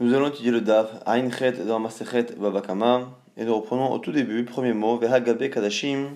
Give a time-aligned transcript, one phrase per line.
[0.00, 4.44] Nous allons étudier le Daf, Ainchet dans Masechet Babakama, et nous reprenons au tout début,
[4.44, 6.10] premier mot, Vehagabe Kadashim.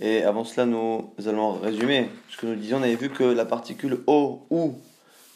[0.00, 2.78] Et avant cela, nous allons résumer ce que nous disions.
[2.78, 4.76] On avait vu que la particule O ou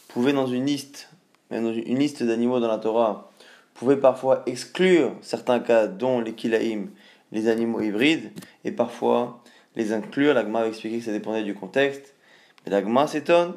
[0.08, 1.10] pouvait dans une liste,
[1.50, 3.30] dans une liste d'animaux dans la Torah,
[3.74, 6.86] pouvait parfois exclure certains cas, dont les Kilaim,
[7.30, 8.30] les animaux hybrides,
[8.64, 9.42] et parfois
[9.76, 10.32] les inclure.
[10.32, 12.14] L'Agma a expliqué que ça dépendait du contexte.
[12.64, 13.52] Mais l'Agma s'étonne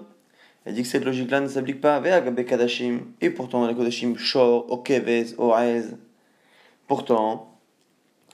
[0.65, 2.99] elle dit que cette logique-là ne s'applique pas avec Kadashim.
[3.19, 5.85] Et pourtant, les Kadashim, Shor, Okevez, Oez.
[6.87, 7.57] Pourtant,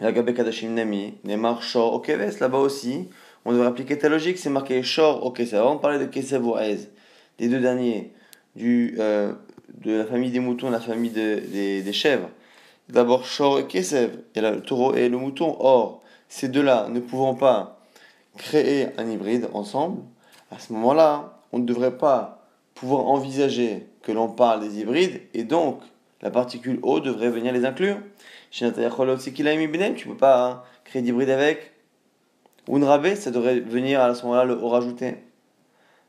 [0.02, 3.08] Agabe Kadashim Nami, Neymar, Shor, Okevez, là-bas aussi,
[3.46, 5.60] on devrait appliquer ta logique, c'est marqué Shor, Okesev.
[5.60, 6.90] Avant de parler de Kesev, Oez,
[7.40, 8.12] des deux derniers,
[8.58, 9.32] du, euh,
[9.86, 11.40] de la famille des moutons, la famille de,
[11.82, 12.30] des, chèvres.
[12.90, 15.56] D'abord, Shor et Kesev, y a le taureau et le mouton.
[15.60, 17.80] Or, ces deux-là ne pouvant pas
[18.38, 20.02] créer un hybride ensemble,
[20.52, 25.44] à ce moment-là, on ne devrait pas pouvoir envisager que l'on parle des hybrides et
[25.44, 25.82] donc
[26.22, 27.98] la particule O devrait venir les inclure.
[28.52, 31.74] Chez tu ne peux pas hein, créer d'hybride avec.
[32.70, 35.16] Unrabe, ça devrait venir à ce moment-là le O rajouté.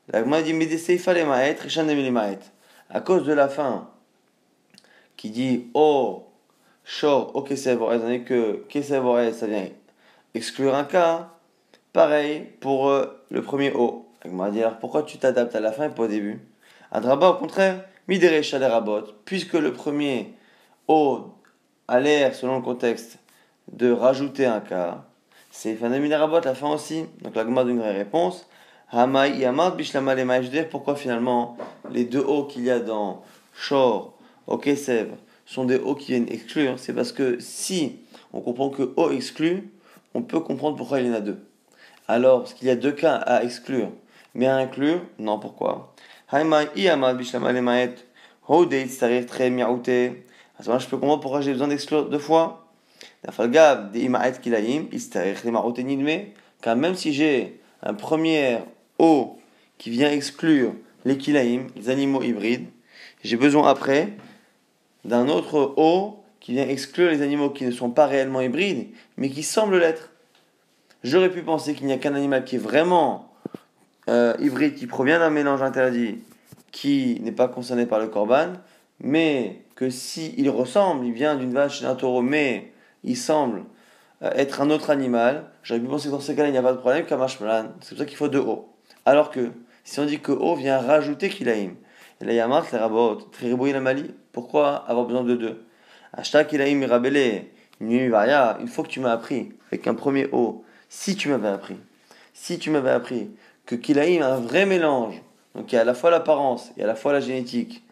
[0.09, 0.55] La dit
[2.91, 3.91] À cause de la fin
[5.17, 6.25] qui dit O,
[6.85, 7.79] Shor, O Kesev,
[8.25, 9.67] que Kesev, ça vient
[10.35, 11.31] exclure un cas.
[11.93, 14.08] Pareil pour euh, le premier O.
[14.51, 16.41] dit alors pourquoi tu t'adaptes à la fin et pas au début?
[16.91, 20.35] Adraba, au contraire, midere rabot, puisque le premier
[20.89, 21.35] O
[21.87, 23.19] a l'air, selon le contexte,
[23.73, 25.05] de rajouter un cas,
[25.51, 27.05] c'est rabot, la fin aussi.
[27.23, 28.47] Donc la d'une vraie réponse.
[28.91, 30.15] Hamai yamad bishlama
[30.71, 31.57] pourquoi finalement
[31.91, 33.23] les deux O qu'il y a dans
[33.55, 34.15] Shor,
[34.47, 35.11] Ok Sev,
[35.45, 36.79] sont des O qui viennent exclure?
[36.79, 37.99] C'est parce que si
[38.33, 39.71] on comprend que O exclut,
[40.15, 41.39] on peut comprendre pourquoi il y en a deux.
[42.07, 43.91] Alors, qu'il y a deux cas à exclure,
[44.35, 45.95] mais inclure, non, pourquoi?
[46.31, 46.45] À ce
[50.69, 52.67] moment-là, je peux comprendre pourquoi j'ai besoin d'exclure deux fois.
[56.61, 58.59] Car même si j'ai un premier
[58.99, 59.39] O
[59.79, 60.73] qui vient exclure
[61.05, 62.67] les kilaim, les animaux hybrides,
[63.23, 64.13] j'ai besoin après
[65.05, 69.31] d'un autre O qui vient exclure les animaux qui ne sont pas réellement hybrides, mais
[69.31, 70.11] qui semblent l'être.
[71.05, 73.31] J'aurais pu penser qu'il n'y a qu'un animal qui est vraiment
[74.09, 76.19] euh, hybride qui provient d'un mélange interdit
[76.73, 78.53] qui n'est pas concerné par le korban,
[79.01, 82.73] mais que si il ressemble, il vient d'une vache et d'un taureau, mais
[83.05, 83.65] il semble
[84.23, 86.63] euh, être un autre animal, j'aurais pu penser que dans ce cas-là, il n'y a
[86.63, 88.69] pas de problème, kamashmalan, c'est pour ça qu'il faut deux O.
[89.05, 89.51] Alors que,
[89.85, 91.73] si on dit que O vient rajouter kilaim,
[92.21, 95.65] et là il y a marque, les rabot, la mali, pourquoi avoir besoin de deux?
[96.13, 101.29] Ashta kilaim rabelé, une fois que tu m'as appris, avec un premier O, si tu
[101.29, 101.77] m'avais appris,
[102.35, 103.31] si tu m'avais appris
[103.69, 105.21] que Kilaïm a un vrai mélange,
[105.55, 107.85] donc il y a à la fois l'apparence et à la fois la génétique,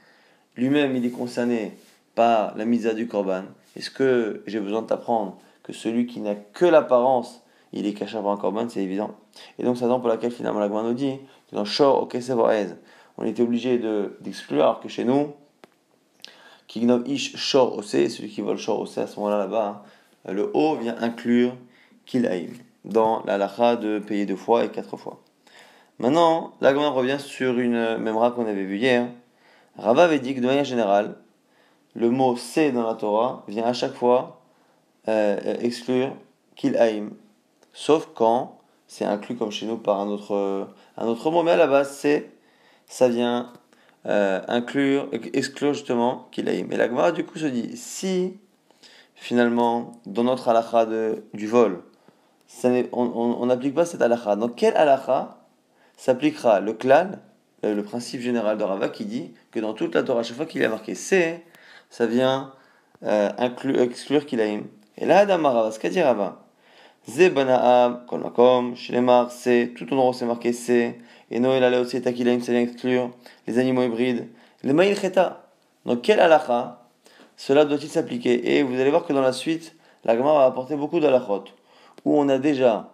[0.57, 1.77] lui-même il est concerné
[2.15, 3.43] par la misa du Korban,
[3.77, 7.43] est-ce que j'ai besoin de t'apprendre que celui qui n'a que l'apparence,
[7.75, 9.11] il est caché par un Korban, c'est évident.
[9.59, 11.19] Et donc c'est la raison pour laquelle finalement la nous dit
[11.53, 12.17] dans Shor ok
[13.19, 13.79] on était obligé
[14.23, 15.35] d'exclure, alors que chez nous,
[16.69, 19.85] Kignov Ish Shor Ose, celui qui vole Shor Ose à ce moment-là là-bas,
[20.27, 21.55] le haut vient inclure
[22.07, 22.55] Kilaïm
[22.87, 25.21] dans la lacha de payer deux fois et quatre fois.
[25.99, 29.09] Maintenant, l'Agma revient sur une mémoire qu'on avait vue hier.
[29.79, 31.17] Rava avait dit que de manière générale,
[31.95, 34.43] le mot c'est dans la Torah vient à chaque fois
[35.09, 36.15] euh, exclure
[36.55, 37.11] kil'aim,
[37.73, 41.57] sauf quand c'est inclus comme chez nous par un autre, un autre mot, mais à
[41.57, 42.31] la base c'est
[42.87, 43.53] ça vient
[44.07, 46.71] euh, inclure, exclure justement kil'aim.
[46.71, 48.39] Et l'Agma du coup se dit si
[49.15, 50.87] finalement dans notre halakha
[51.33, 51.83] du vol,
[52.93, 55.36] on n'applique pas cette halakha, dans quelle halakha?
[55.97, 57.13] S'appliquera le clan,
[57.63, 60.65] le principe général de Rava qui dit que dans toute la Torah, chaque fois qu'il
[60.65, 61.43] a marqué C,
[61.91, 62.53] ça vient
[63.05, 63.31] euh,
[63.79, 64.63] exclure Kilaim.
[64.99, 66.45] Et là, Adam Rava, ce qu'a dit Rava,
[67.09, 70.99] Ze Banaam, Kolmakom, Shilemar, C, tout en haut c'est marqué C,
[71.31, 73.11] et Noël allait aussi Takilaim, ça vient exclure
[73.47, 74.29] les animaux hybrides.
[74.63, 75.49] Le Maïl Cheta,
[75.85, 76.83] dans quel halakha
[77.37, 78.57] cela doit-il s'appliquer?
[78.57, 79.75] Et vous allez voir que dans la suite,
[80.05, 81.45] la Gemara va apporter beaucoup d'halachot,
[82.05, 82.93] où on a déjà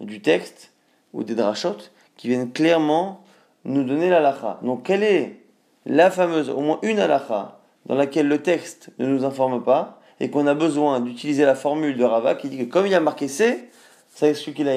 [0.00, 0.72] du texte
[1.12, 1.76] ou des drachot
[2.22, 3.24] qui viennent clairement
[3.64, 4.60] nous donner l'alacha.
[4.62, 5.40] Donc, quelle est
[5.86, 10.30] la fameuse, au moins une alacha, dans laquelle le texte ne nous informe pas et
[10.30, 13.00] qu'on a besoin d'utiliser la formule de Rava qui dit que comme il y a
[13.00, 13.68] marqué C,
[14.08, 14.68] ça exclut qu'il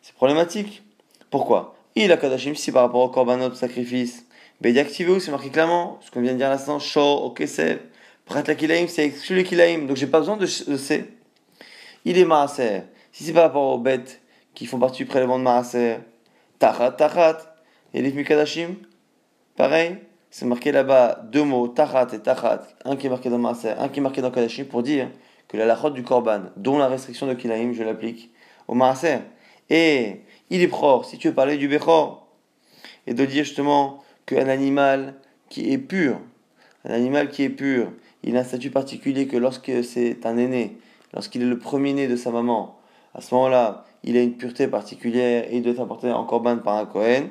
[0.00, 0.84] C'est problématique.
[1.28, 1.74] Pourquoi?
[1.96, 4.24] Il a Kadashim, si par rapport au korbanot, sacrifice,
[4.60, 7.80] Bediaktiveu, c'est marqué clairement, ce qu'on vient de dire à l'instant, Shor, Okesef,
[8.26, 11.04] Prat la Kilaim, c'est exclu le Kilaim, donc j'ai pas besoin de, C.
[12.04, 12.82] Il est Maaser.
[13.10, 14.20] Si c'est par rapport aux bêtes
[14.54, 15.96] qui font partie du prélèvement de Maaser,
[16.58, 17.54] Tachat, Tachat.
[17.94, 18.76] Et les Mikadashim,
[19.56, 19.96] pareil.
[20.30, 23.88] c'est marqué là-bas deux mots, tachat et tachat, un qui est marqué dans Maaser, un
[23.88, 25.08] qui est marqué dans Kadashim, pour dire
[25.48, 28.30] que la lachot du korban, dont la restriction de Kilaim, je l'applique
[28.66, 29.20] au Maaser.
[29.70, 30.20] Et
[30.50, 32.28] il est propre, si tu veux parler du Bechor,
[33.06, 35.14] et de dire justement qu'un animal
[35.48, 36.20] qui est pur,
[36.84, 37.90] un animal qui est pur,
[38.22, 40.76] il a un statut particulier que lorsque c'est un aîné,
[41.14, 42.78] lorsqu'il est le premier-né de sa maman,
[43.14, 46.58] à ce moment-là, il a une pureté particulière et il doit être apporté en korban
[46.58, 47.28] par un Kohen.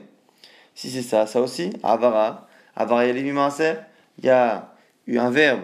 [0.76, 2.48] Si c'est ça, ça aussi, Avara.
[2.76, 3.18] Avara, il
[4.24, 4.70] y a
[5.08, 5.62] eu un verbe,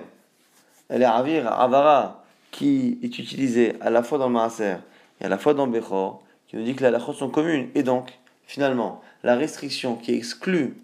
[0.89, 4.75] elle est Avara, qui est utilisé à la fois dans le Maaser
[5.19, 7.69] et à la fois dans Bechor, qui nous dit que les halachot sont communes.
[7.75, 8.11] Et donc,
[8.45, 10.77] finalement, la restriction qui exclut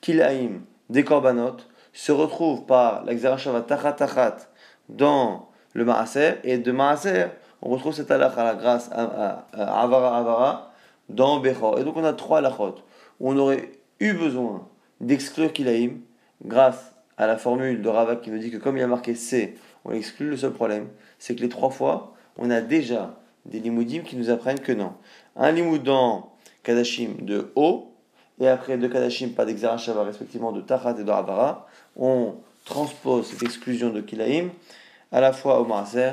[0.00, 0.60] Kilaim
[0.90, 1.56] des korbanot
[1.92, 4.36] se retrouve par l'exerashava tachat tachat
[4.88, 7.26] dans le Maaser, et de Maaser,
[7.62, 10.72] on retrouve cette halakha grâce à, Avara Avara
[11.08, 11.78] dans Bechor.
[11.78, 12.76] Et donc on a trois halachot
[13.20, 14.66] où on aurait eu besoin
[15.00, 15.98] d'exclure Kilaim
[16.44, 19.14] grâce à la formule de Rava qui nous dit que comme il y a marqué
[19.14, 20.30] C, on exclut.
[20.30, 20.88] Le seul problème,
[21.18, 23.14] c'est que les trois fois, on a déjà
[23.46, 24.92] des limoudim qui nous apprennent que non.
[25.36, 26.32] Un limoud dans
[26.62, 27.92] Kadashim de O,
[28.40, 31.66] et après deux Kadashim pas d'Exarachava respectivement de Tachat et de Avara,
[31.96, 34.48] on transpose cette exclusion de Kilaim
[35.12, 36.12] à la fois au Maaser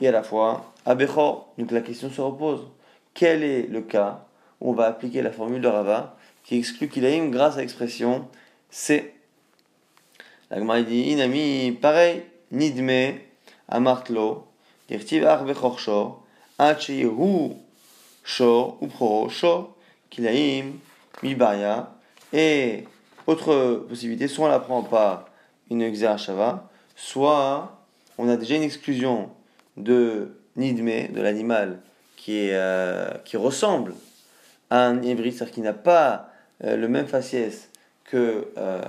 [0.00, 1.52] et à la fois à Bechor.
[1.58, 2.68] Donc la question se repose.
[3.14, 4.26] Quel est le cas
[4.60, 8.28] où on va appliquer la formule de Rava qui exclut Kilaim grâce à l'expression
[8.70, 9.14] C?
[10.50, 12.22] La dit Inami, pareil,
[12.52, 13.18] Nidme,
[13.68, 14.46] Amartlo,
[14.88, 16.22] Dirtiv Ar Bechor Shor,
[16.60, 17.50] Hu
[18.22, 19.74] Shor, Upro Shor,
[20.10, 20.74] Kilaim,
[21.22, 21.90] Mibaria.
[22.32, 22.84] Et
[23.26, 25.26] autre possibilité, soit on la prend pas
[25.70, 27.80] une Shava, soit
[28.18, 29.30] on a déjà une exclusion
[29.76, 31.80] de Nidme, de l'animal
[32.16, 33.94] qui, euh, qui ressemble
[34.70, 36.30] à un hybride, c'est-à-dire qui n'a pas
[36.62, 37.70] euh, le même faciès
[38.04, 38.80] que euh,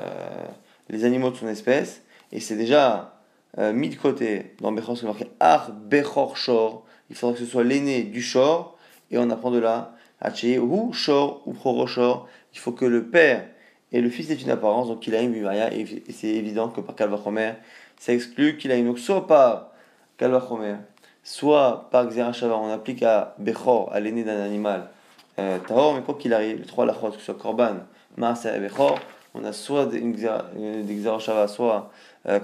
[0.90, 2.02] les animaux de son espèce,
[2.32, 3.12] et c'est déjà
[3.58, 7.64] mis de côté dans Bechor, c'est marqué Ar Bechor Shor, il faudrait que ce soit
[7.64, 8.78] l'aîné du Shor,
[9.12, 13.06] et on apprend de là, Haché ou Shor ou Proro Shor, il faut que le
[13.06, 13.46] père
[13.92, 16.96] et le fils aient une apparence, donc qu'il a une et c'est évident que par
[16.96, 17.54] Kalvachomer,
[17.98, 18.88] ça exclut qu'il a une.
[18.88, 19.72] Donc soit par
[20.18, 20.76] Kalvachomer,
[21.26, 24.90] soit par Xerashava, on applique à Bechor, à l'aîné d'un animal,
[25.40, 27.78] euh, Tahor, mais quoi qu'il arrive, les trois lachot, que ce soit Korban,
[28.16, 29.00] Maaseh et Bechor,
[29.34, 31.92] on a soit des Xerashava, soit
[32.28, 32.40] euh,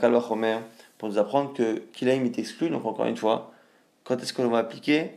[0.97, 2.69] pour nous apprendre que Kilaim est exclu.
[2.69, 3.51] Donc encore une fois,
[4.03, 5.11] quand est-ce que l'on va appliquer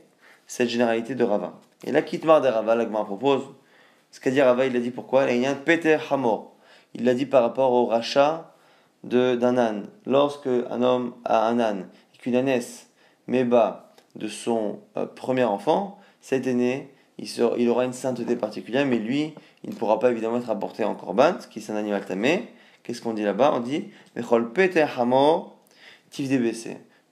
[0.46, 1.54] cette généralité de Rava?
[1.84, 3.42] Et là, Kitmar de Rava, l'Agma propose,
[4.10, 5.30] ce qu'a dit Rava, il a dit pourquoi?
[5.30, 6.52] Il a Peter Hamor.
[6.94, 8.54] Il l'a dit par rapport au rachat
[9.02, 9.86] d'un âne.
[10.06, 12.83] Lorsque un homme a un âne et qu'une ânesse
[13.26, 17.28] met bas de son euh, premier enfant, cet aîné, il,
[17.58, 20.94] il, aura une sainteté particulière, mais lui, il ne pourra pas évidemment être apporté en
[20.94, 22.48] korban, qui est un animal tamé.
[22.82, 23.52] Qu'est-ce qu'on dit là-bas?
[23.54, 23.88] On dit.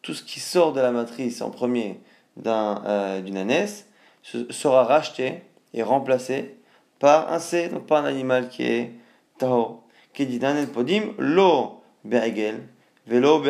[0.03, 2.01] Tout ce qui sort de la matrice en premier
[2.47, 3.87] euh, d'une ânesse
[4.23, 5.43] sera racheté
[5.75, 6.57] et remplacé
[6.99, 8.93] par un C, donc par un animal qui est
[9.39, 9.83] Taho.
[10.13, 10.41] Qui dit
[10.73, 13.43] podim lo velo.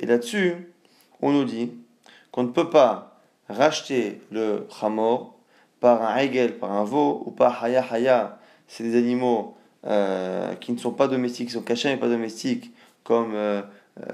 [0.00, 0.72] Et là-dessus,
[1.20, 1.72] on nous dit
[2.30, 5.34] qu'on ne peut pas racheter le chamor
[5.80, 8.38] par un egel, par un veau, ou par haya haya.
[8.66, 9.56] C'est des animaux
[9.86, 12.72] euh, qui ne sont pas domestiques, qui sont cachés mais pas domestiques,
[13.04, 13.62] comme euh,
[14.00, 14.12] euh,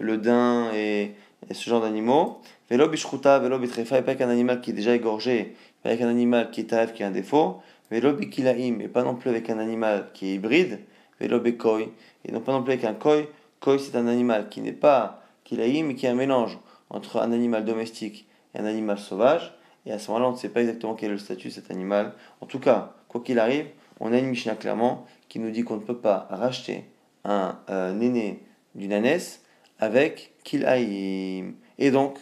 [0.00, 1.12] le daim et,
[1.50, 2.40] ce genre d'animaux.
[2.70, 6.08] Velo bishruta, velo bitrefa, et pas qu'un animal qui est déjà égorgé, pas avec un
[6.08, 7.60] animal qui est taref, qui a un défaut.
[7.90, 10.80] Velo bikilaim, et pas non plus avec un animal qui est hybride.
[11.20, 11.82] Velo bekoi,
[12.24, 13.24] et non pas non plus avec un koi.
[13.60, 16.58] Koi, c'est un animal qui n'est pas kilaim, mais qui est un mélange
[16.90, 19.54] entre un animal domestique et un animal sauvage.
[19.86, 21.70] Et à ce moment-là, on ne sait pas exactement quel est le statut de cet
[21.70, 22.14] animal.
[22.40, 23.66] En tout cas, quoi qu'il arrive,
[24.00, 26.84] on a une Mishnah clairement qui nous dit qu'on ne peut pas racheter
[27.24, 27.58] un,
[28.00, 28.42] aîné
[28.74, 29.42] d'une ânesse
[29.78, 31.54] avec Kilaïm.
[31.78, 32.18] Et donc,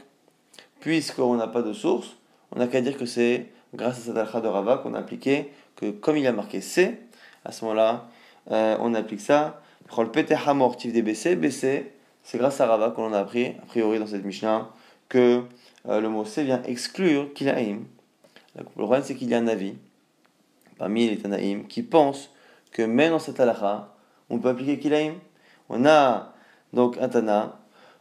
[0.81, 2.17] puisqu'on n'a pas de source,
[2.51, 5.51] on n'a qu'à dire que c'est grâce à cette alcha de Rava qu'on a appliqué
[5.77, 6.99] que comme il a marqué C,
[7.45, 8.09] à ce moment-là,
[8.51, 9.61] euh, on applique ça.
[9.89, 14.71] des BC, BC, c'est grâce à Rava qu'on a appris, a priori dans cette Mishnah,
[15.09, 15.43] que
[15.89, 17.85] euh, le mot C vient exclure Kilaïm.
[18.57, 19.75] Le problème, c'est qu'il y a un avis,
[20.79, 22.31] parmi les Tanaïm, qui pense
[22.71, 23.95] que même dans cette halakha,
[24.31, 25.15] on peut appliquer Kilaïm.
[25.69, 26.33] On a
[26.73, 27.59] donc un Tana,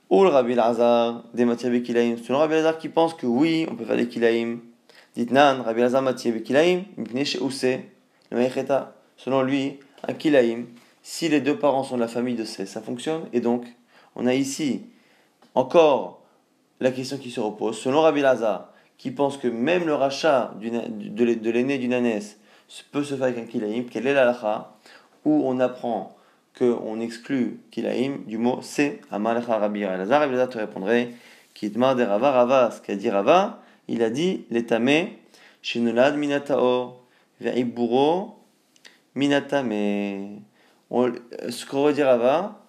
[0.10, 2.18] ou le Rabbi Lazar, des matières Kilaïm.
[2.18, 4.60] Selon Rabbi Lazar qui pense que oui, on peut faire des Kilaïm.
[5.16, 6.84] Dites Nan, Rabbi Lazar matière Kilaïm,
[9.18, 10.68] Selon lui, un Kilaïm,
[11.04, 13.24] si les deux parents sont de la famille de C, ça fonctionne.
[13.34, 13.66] Et donc,
[14.16, 14.84] on a ici
[15.56, 16.22] encore
[16.80, 17.78] la question qui se repose.
[17.78, 22.38] Selon Rabbi Lazar, qui pense que même le rachat de l'aîné d'une ânesse
[22.92, 24.76] peut se faire avec un Kilaïm, quelle est la lacha
[25.26, 26.16] où on apprend
[26.58, 30.24] qu'on exclut Kilaim du mot c'est Amalecha Rabbi Elazar.
[30.24, 31.10] Elazar te répondrait
[31.54, 35.10] Kitma de Rava Rava, ce qu'a dit Rava, il a dit Letame
[35.62, 37.02] Shinolad Minataor
[37.40, 38.36] Ve'iburo
[39.16, 40.42] Minatame.
[40.92, 42.62] Ce qu'aurait dit Rava,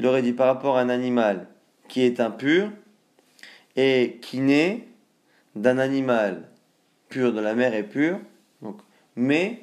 [0.00, 1.46] il aurait dit par rapport à un animal
[1.86, 2.70] qui est impur
[3.76, 4.88] et qui naît
[5.54, 6.48] d'un animal
[7.10, 8.18] pur de la mère est pur,
[8.62, 8.78] donc,
[9.14, 9.62] mais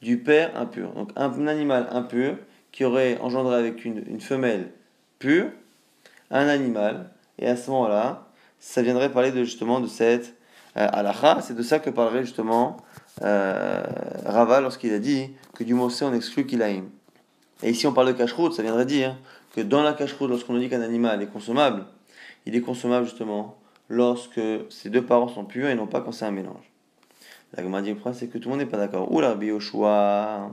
[0.00, 0.94] du père impur.
[0.94, 2.38] Donc un animal impur
[2.72, 4.70] qui aurait engendré avec une, femelle
[5.18, 5.50] pure
[6.30, 8.26] un animal, et à ce moment-là,
[8.58, 10.34] ça viendrait parler de, justement de cette
[10.78, 10.88] euh,
[11.42, 12.78] c'est de ça que parlerait justement
[13.22, 13.82] euh,
[14.24, 16.84] Rava lorsqu'il a dit que du mot on exclut Kilaim.
[17.62, 19.14] Et ici on parle de cache ça viendrait dire
[19.54, 21.84] que dans la cache lorsqu'on dit qu'un animal est consommable,
[22.44, 23.56] il est consommable justement
[23.88, 26.70] lorsque ses deux parents sont purs et non pas quand c'est un mélange.
[27.56, 29.12] La Gemara dit le problème c'est que tout le monde n'est pas d'accord.
[29.12, 30.50] Ou Rabbi Yoshua.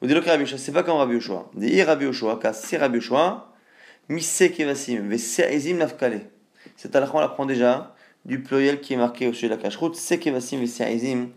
[0.00, 1.50] Ou dit le Rabbi Yoshua, c'est pas comme Rabbi Yoshua.
[1.54, 3.52] Dit Rabbi Yoshua, car c'est Rabbi Yoshua,
[4.08, 6.20] Mise Kevasim, Veseizim Nafkale.
[6.76, 9.96] Cette halakha on l'apprend déjà du pluriel qui est marqué au sujet de la cache-route.
[9.96, 11.30] Se Kevasim, Veseizim.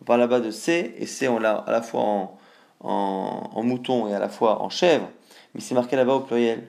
[0.00, 2.38] On parle là-bas de C, et C on l'a à la fois
[2.80, 5.08] en, mouton et à la fois en chèvre,
[5.56, 6.64] mais c'est marqué là-bas au pluriel.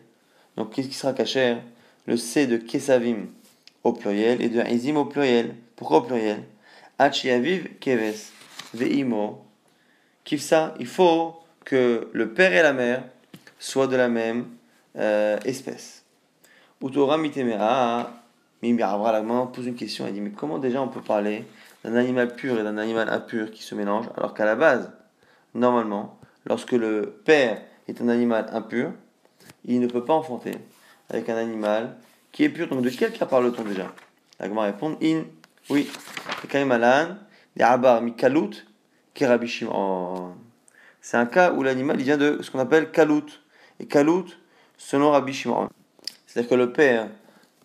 [0.56, 1.58] Donc qu'est-ce qui sera caché
[2.06, 3.26] Le C de Kesavim
[3.84, 5.56] au pluriel et de Izim au pluriel.
[5.76, 6.42] Pourquoi au pluriel?
[6.98, 8.32] Achiaviv keves
[8.74, 9.46] veimo.
[10.24, 13.04] Kifsa, il faut que le père et la mère
[13.60, 14.48] soient de la même
[14.96, 16.06] euh, espèce.
[16.82, 18.14] Utora mitemera,
[18.64, 21.44] Mimi la pose une question, elle dit mais comment déjà on peut parler
[21.84, 24.92] d'un animal pur et d'un animal impur qui se mélangent alors qu'à la base,
[25.54, 28.92] normalement, lorsque le père est un animal impur,
[29.66, 30.56] il ne peut pas enfanter
[31.10, 31.98] avec un animal
[32.32, 32.68] qui est pur.
[32.68, 33.94] Donc de quel cas parle-t-on déjà?
[34.40, 35.24] La répond in
[35.70, 35.90] oui.
[41.02, 43.26] C'est un cas où l'animal vient de ce qu'on appelle kalout.
[43.80, 44.26] Et kalout,
[44.78, 45.34] selon Rabbi.
[45.34, 47.10] C'est-à-dire que le père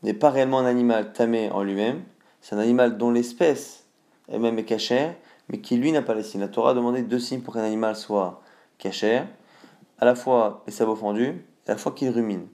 [0.03, 2.03] n'est pas réellement un animal tamé en lui-même,
[2.41, 3.85] c'est un animal dont l'espèce
[4.29, 5.15] elle-même est cachère,
[5.49, 6.41] mais qui lui n'a pas les signes.
[6.41, 8.43] La Torah a demandé deux signes pour qu'un animal soit
[8.79, 9.27] cachère,
[10.03, 12.49] à la fois les sabots fendus, à la fois qu'il rumine.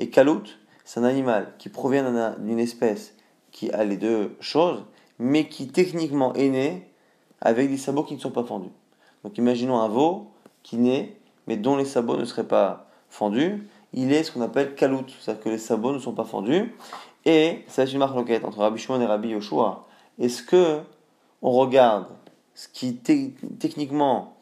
[0.00, 0.42] Et kalout,
[0.84, 3.14] c'est un animal qui provient d'une espèce
[3.52, 4.82] qui a les deux choses,
[5.20, 6.92] mais qui techniquement est né
[7.40, 8.72] avec des sabots qui ne sont pas fendus.
[9.22, 10.32] Donc imaginons un veau
[10.64, 11.16] qui naît,
[11.46, 13.68] mais dont les sabots ne seraient pas fendus.
[13.92, 16.74] Il est ce qu'on appelle kalout, c'est-à-dire que les sabots ne sont pas fendus.
[17.24, 19.86] Et c'est une marque loquette entre Rabbi Shimon et Rabbi Yoshua.
[20.18, 20.80] Est-ce que
[21.40, 22.08] on regarde
[22.56, 24.34] ce qui techniquement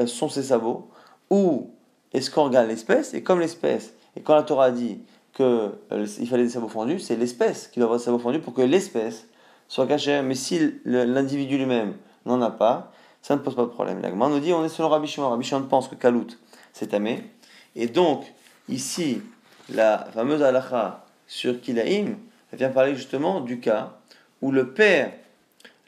[0.00, 0.88] euh, sont ces sabots,
[1.28, 1.71] ou
[2.14, 5.00] est-ce qu'on regarde l'espèce Et comme l'espèce, et quand la Torah dit
[5.34, 8.52] qu'il euh, fallait des sabots fendus, c'est l'espèce qui doit avoir des sabots fendus pour
[8.52, 9.26] que l'espèce
[9.68, 10.20] soit caché.
[10.22, 11.94] Mais si l'individu lui-même
[12.26, 12.92] n'en a pas,
[13.22, 14.02] ça ne pose pas de problème.
[14.02, 15.30] L'agma nous dit on est selon Rabbi Shimon.
[15.30, 16.26] Rabbi Shimon pense que Kalout,
[16.72, 17.24] c'est tamé.
[17.74, 18.24] Et donc,
[18.68, 19.22] ici,
[19.70, 22.16] la fameuse halakha sur Kilaim,
[22.52, 23.94] elle vient parler justement du cas
[24.42, 25.12] où le père,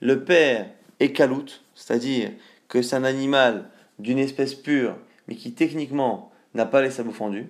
[0.00, 0.66] le père
[1.00, 2.30] est Kalout, c'est-à-dire
[2.68, 4.96] que c'est un animal d'une espèce pure,
[5.28, 7.48] mais qui techniquement n'a pas les sabots fendus.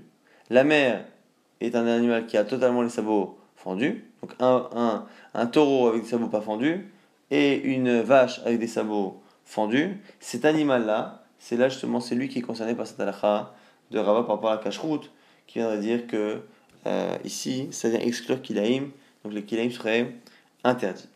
[0.50, 1.04] La mère
[1.60, 4.04] est un animal qui a totalement les sabots fendus.
[4.22, 6.90] Donc un, un, taureau avec des sabots pas fendus
[7.30, 10.00] et une vache avec des sabots fendus.
[10.20, 13.52] Cet animal-là, c'est là justement, c'est lui qui est concerné par cette halakha
[13.90, 14.98] de Rava par rapport à la
[15.46, 16.40] qui viendrait dire que
[16.86, 18.88] euh, ici, ça vient exclure kilaim,
[19.22, 20.12] donc les kilaim seraient
[20.64, 21.08] interdits.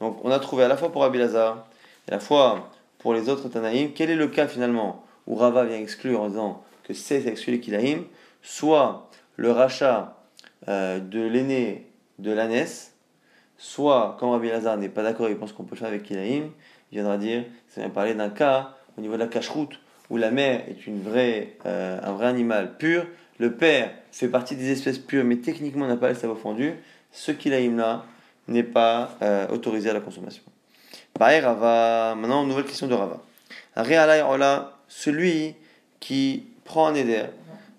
[0.00, 1.66] Donc on a trouvé à la fois pour Abilazar
[2.08, 5.64] et à la fois pour les autres Tanaïm, quel est le cas finalement où Rava
[5.64, 8.04] vient exclure en disant que c'est exclu les kilaim,
[8.42, 10.16] soit le rachat
[10.68, 11.86] euh, de l'aîné
[12.18, 12.94] de l'ânesse,
[13.56, 16.50] soit, comme Rabbi Lazar n'est pas d'accord, il pense qu'on peut le faire avec Kilaïm,
[16.90, 19.78] il viendra dire, ça vient parler d'un cas au niveau de la cache-route,
[20.10, 23.06] où la mère est une vraie, euh, un vrai animal pur,
[23.38, 26.74] le père fait partie des espèces pures, mais techniquement n'a pas les savoir fondus,
[27.12, 28.04] ce Kilaïm-là
[28.48, 30.42] n'est pas euh, autorisé à la consommation.
[31.14, 33.20] Pareil, Rava, maintenant, nouvelle question de Rava.
[33.76, 34.22] Réalaï
[34.94, 35.54] celui
[36.00, 37.24] qui prend un éder,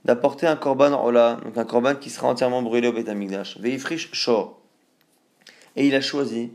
[0.04, 4.60] d'apporter un korban ola, donc un korban qui sera entièrement brûlé au Betamigdash, veifrish shor.
[5.76, 6.52] Et il a choisi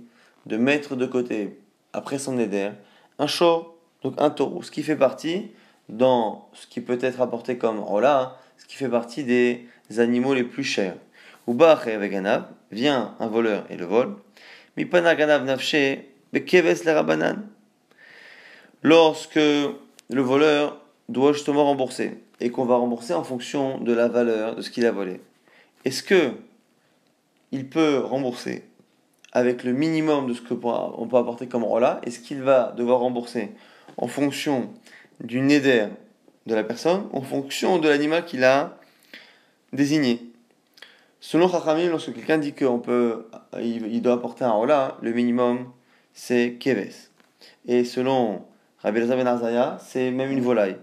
[0.46, 1.58] de mettre de côté,
[1.92, 2.70] après son éder,
[3.18, 5.50] un shor, donc un taureau, ce qui fait partie,
[5.88, 10.44] dans ce qui peut être apporté comme ola, ce qui fait partie des animaux les
[10.44, 10.96] plus chers.
[11.46, 14.16] Ou avec ganav, vient un voleur et le vole.
[14.76, 15.98] Mipana ganav nafshe,
[16.32, 17.46] bekeves le rabanan.
[18.82, 19.40] Lorsque
[20.10, 24.62] le voleur doit justement rembourser et qu'on va rembourser en fonction de la valeur de
[24.62, 25.20] ce qu'il a volé.
[25.84, 26.32] Est-ce que
[27.52, 28.64] il peut rembourser
[29.32, 32.00] avec le minimum de ce que on peut apporter comme rola?
[32.04, 33.50] Est-ce qu'il va devoir rembourser
[33.96, 34.70] en fonction
[35.20, 35.86] du neder
[36.46, 38.76] de la personne en fonction de l'animal qu'il a
[39.72, 40.22] désigné?
[41.20, 43.26] Selon Chachamim, lorsque quelqu'un dit qu'il peut,
[43.60, 45.72] il, doit apporter un rola, le minimum
[46.14, 47.08] c'est keves.
[47.66, 48.42] Et selon
[48.82, 50.76] Rabbi Elazar ben Arzaya, c'est même une volaille.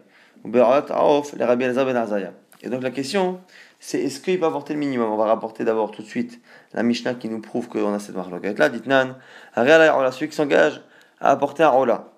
[0.44, 2.34] les Rabbi Elazar ben Arzaya.
[2.62, 3.40] Et donc la question,
[3.80, 5.10] c'est est-ce qu'il peut apporter le minimum?
[5.12, 6.42] On va rapporter d'abord tout de suite
[6.74, 8.70] la Mishnah qui nous prouve qu'on a cette marloquette là.
[8.70, 9.16] Dites Nan,
[9.56, 10.82] celui qui s'engage
[11.22, 12.10] à apporter un rola.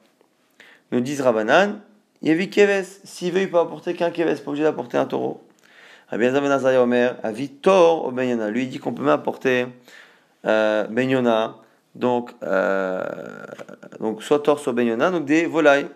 [0.92, 1.80] Nous disent Rabbanan,
[2.22, 5.44] Yevi Keves, s'il veut, il peut apporter qu'un Keves, pas obligé d'apporter un taureau.
[6.10, 8.50] Rabbi Elazar ben Arzaya Omer, Avitor au Benyana.
[8.50, 9.68] Lui, il dit qu'on peut même apporter
[10.46, 11.58] euh, Benyona,
[11.98, 13.04] donc, euh,
[14.00, 15.88] donc soit tort, soit Benyona, donc des volailles,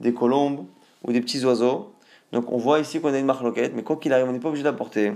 [0.00, 0.66] des colombes
[1.04, 1.92] ou des petits oiseaux.
[2.32, 4.48] Donc on voit ici qu'on a une marloquette, mais quoi qu'il arrive, on n'est pas
[4.48, 5.12] obligé d'apporter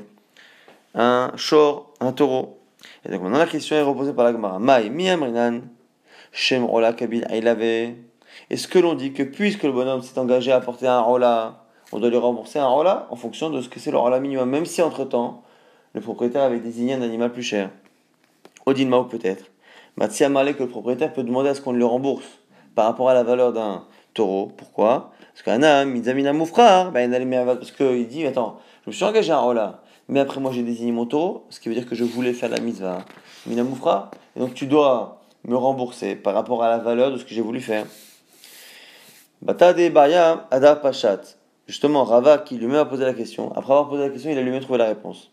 [0.95, 2.59] un short, un taureau.
[3.05, 4.59] Et donc maintenant la question est reposée par la Gemara.
[4.59, 5.63] Maï, miamrinan,
[6.31, 7.25] shem rola kabil
[8.51, 12.01] Est-ce que l'on dit que puisque le bonhomme s'est engagé à apporter un rola, on
[12.01, 14.67] doit lui rembourser un rola en fonction de ce que c'est le rola minimum, même
[14.67, 15.43] si entre-temps,
[15.95, 17.71] le propriétaire avait désigné un animal plus cher?
[18.67, 19.47] Odin Mao peut-être.
[19.99, 22.25] Matsia que le propriétaire peut demander à ce qu'on le rembourse
[22.77, 23.83] par rapport à la valeur d'un
[24.15, 24.47] taureau.
[24.57, 25.11] Pourquoi?
[25.33, 27.11] Parce qu'un âme, Mizamina Moufrar, ben,
[27.45, 30.93] parce qu'il dit Attends, je me suis engagé à Rola, mais après moi j'ai désigné
[30.93, 33.05] mon taureau, ce qui veut dire que je voulais faire la mitzvah.
[33.47, 37.25] Mina Moufra, et donc tu dois me rembourser par rapport à la valeur de ce
[37.25, 37.85] que j'ai voulu faire.
[39.43, 41.23] Batade Baya Ada Pachat.
[41.67, 44.43] Justement, Rava qui lui-même a posé la question, après avoir posé la question, il a
[44.43, 45.33] lui-même trouvé la réponse.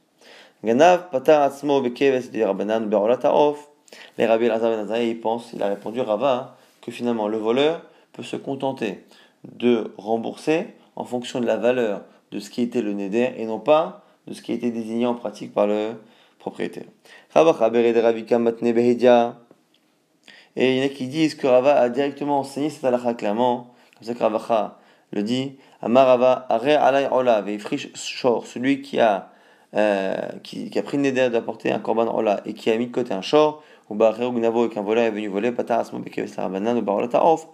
[0.64, 3.70] Ganav Patar Atzmo Berola Taof.
[4.18, 7.82] Les Rabbi Lazar Ben il pense, il a répondu Rava, que finalement le voleur
[8.14, 9.04] peut se contenter
[9.44, 13.60] de rembourser en fonction de la valeur de ce qui était le neder et non
[13.60, 15.94] pas de ce qui été désigné en pratique par le
[16.40, 16.86] propriétaire.
[20.58, 23.74] Et il y en a qui disent que Rava a directement enseigné cette halakha clairement,
[23.98, 24.78] comme ça que Ravacha
[25.12, 27.44] le dit, Amarava alay ola
[27.96, 29.30] shor, celui qui a,
[29.76, 32.88] euh, qui, qui, a pris le neder d'apporter un korban ola et qui a mis
[32.88, 35.80] de côté un shor, ou barre ou gnavo et qu'un voleur est venu voler, patar
[35.80, 37.48] asmo bekeves la rabanan ou barola ta'of,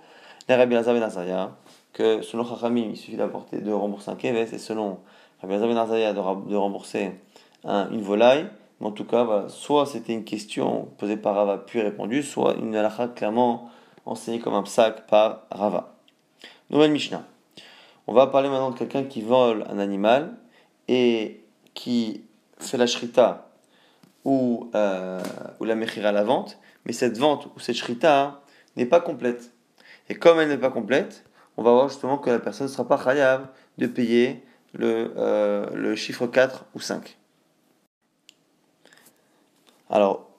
[0.47, 1.51] les rabbi lazar ben
[1.93, 4.99] que selon Chachamim, il suffit d'apporter, de rembourser un keves, et selon
[5.41, 7.11] Rabbi Azar ben de, rembourser
[7.65, 8.47] une volaille.
[8.79, 12.75] Mais en tout cas, soit c'était une question posée par Rava puis répondue, soit une
[12.75, 13.69] halakha clairement
[14.05, 15.93] enseignée comme un sac par Rava.
[16.69, 17.23] Nouvelle Mishnah.
[18.07, 20.35] On va parler maintenant de quelqu'un qui vole un animal
[20.87, 21.43] et
[21.75, 22.23] qui
[22.57, 23.50] fait la shrita
[24.25, 25.21] ou, euh,
[25.59, 28.41] ou la mechira à la vente, mais cette vente ou cette shrita
[28.75, 29.51] n'est pas complète.
[30.09, 31.25] Et comme elle n'est pas complète,
[31.57, 35.95] on va voir justement que la personne ne sera pas chayav de payer le, euh,
[35.95, 37.17] chiffre 4 ou 5.
[39.89, 40.29] Alors,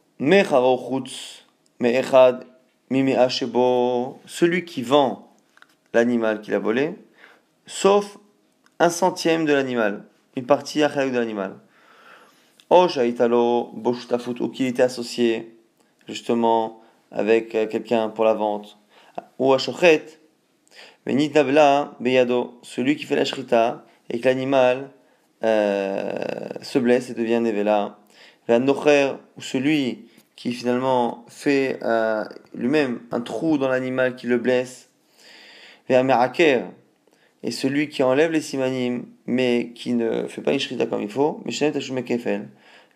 [4.27, 5.35] celui qui vend
[5.93, 6.95] l'animal qu'il a volé,
[7.67, 8.19] sauf
[8.79, 10.05] un centième de l'animal,
[10.37, 11.57] une partie de l'animal.
[14.41, 15.55] Ou qu'il était associé
[16.09, 16.81] justement
[17.11, 18.79] avec euh, quelqu'un pour la vente,
[19.39, 19.59] ou à
[22.01, 24.91] beyado, celui qui fait la shrita et que l'animal
[25.45, 26.15] euh,
[26.63, 27.99] se blesse et devient nevela.
[28.49, 34.89] nocher, ou celui qui finalement fait euh, lui-même un trou dans l'animal qui le blesse.
[35.91, 36.63] meraker,
[37.43, 41.11] et celui qui enlève les simanim mais qui ne fait pas une shrita comme il
[41.11, 41.43] faut.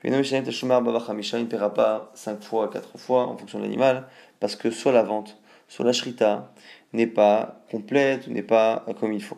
[0.06, 4.06] Il ne paiera pas 5 fois, 4 fois en fonction de l'animal
[4.38, 6.52] parce que soit la vente, soit la shrita
[6.92, 9.36] n'est pas complète, n'est pas comme il faut.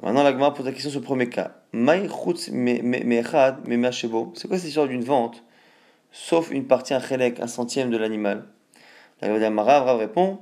[0.00, 1.56] Maintenant, la pose la question sur le premier cas.
[1.72, 2.08] C'est
[4.48, 5.42] quoi cette histoire d'une vente,
[6.12, 8.44] sauf une partie, un chelek, un centième de l'animal?
[9.20, 10.38] La Marav répond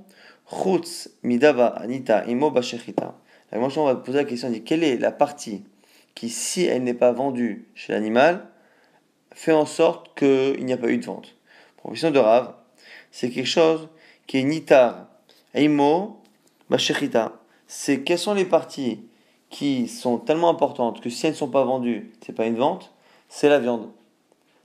[0.46, 3.14] Chutz midava anita imo bashechita.
[3.50, 5.64] La on va poser la question dit quelle est la partie
[6.14, 8.46] qui, si elle n'est pas vendue chez l'animal,
[9.32, 11.34] fait en sorte qu'il n'y a pas eu de vente.
[11.76, 12.54] Profession de Rav,
[13.10, 13.88] c'est quelque chose
[14.26, 15.06] qui est nitar,
[15.54, 16.20] imo
[17.66, 19.00] c'est quelles sont les parties
[19.50, 22.92] qui sont tellement importantes que si elles ne sont pas vendues, c'est pas une vente,
[23.28, 23.88] c'est la viande.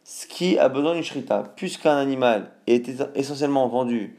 [0.04, 4.18] Ce qui a besoin d'une shrita, puisqu'un animal est essentiellement vendu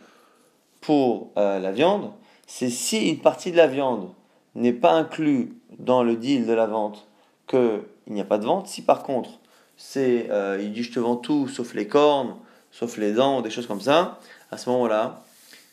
[0.81, 2.11] pour euh, la viande,
[2.47, 4.09] c'est si une partie de la viande
[4.55, 7.07] n'est pas inclue dans le deal de la vente
[7.47, 8.67] qu'il n'y a pas de vente.
[8.67, 9.41] Si par contre,
[9.77, 12.37] c'est euh, il dit je te vends tout sauf les cornes,
[12.71, 14.19] sauf les dents, des choses comme ça,
[14.51, 15.23] à ce moment-là,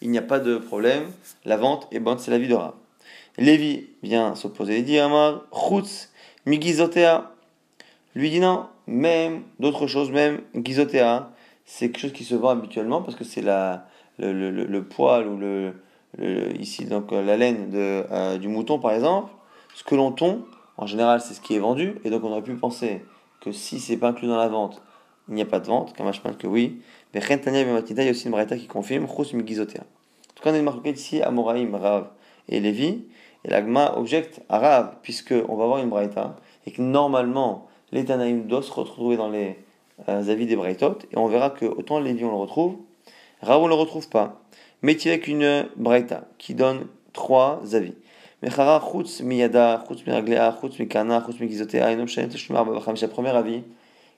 [0.02, 1.12] il n'y a pas de problème,
[1.46, 2.74] la vente est bonne, c'est la vie de Rav.
[3.38, 6.10] Lévi vient s'opposer et dit Amar, Chutz,
[6.46, 7.32] Migizotea.
[8.14, 11.32] Lui dit non, même d'autres choses, même Gizotea,
[11.66, 13.88] c'est quelque chose qui se vend habituellement parce que c'est la,
[14.20, 15.74] le, le, le, poil ou le,
[16.60, 19.32] ici donc la laine de, euh, du mouton par exemple.
[19.76, 20.46] ce que l'on tond,
[20.78, 23.02] en général, c'est ce qui est vendu, et donc on aurait pu penser
[23.42, 24.82] que si c'est pas inclus dans la vente,
[25.28, 26.82] il n'y a pas de vente, comme pense que oui.
[27.14, 29.82] Mais Rentania il y a aussi une braïta qui confirme, Chus Migizotea.
[29.82, 32.10] En tout cas, on a une marque ici à Moraïm, Rav
[32.48, 33.06] et Lévi,
[33.44, 38.04] et l'agma objecte à Rav, puisque on va avoir une braïta, et que normalement, les
[38.04, 39.58] doivent se retrouver dans les
[40.08, 42.78] euh, avis des braïtot, et on verra que autant Lévi on le retrouve,
[43.42, 44.42] Rav on ne le retrouve pas.
[44.82, 47.94] Mais il avec une braïta qui donne trois avis.
[53.08, 53.64] Premier avis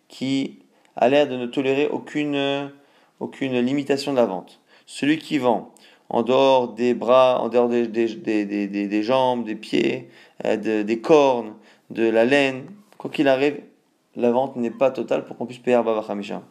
[0.07, 0.59] qui
[0.95, 2.71] a l'air de ne tolérer aucune,
[3.19, 4.61] aucune limitation de la vente.
[4.85, 5.73] Celui qui vend
[6.09, 10.09] en dehors des bras, en dehors des, des, des, des, jambes, des pieds,
[10.45, 11.55] euh, des cornes,
[11.89, 12.65] de la laine,
[12.97, 13.59] quoi qu'il arrive,
[14.15, 16.43] la vente n'est pas totale pour qu'on puisse payer Arba Chamisha.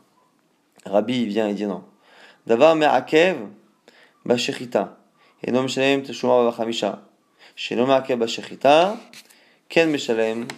[0.85, 1.85] Rabbi vient et dit non.
[2.46, 3.37] Davar me'akev
[4.24, 4.98] bashechita.
[5.44, 7.02] Et non meshalem teshumar babachamisha.
[9.87, 10.48] Meshalem